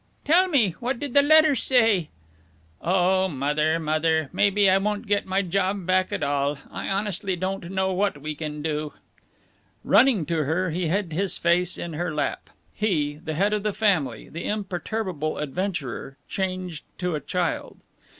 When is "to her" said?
10.25-10.71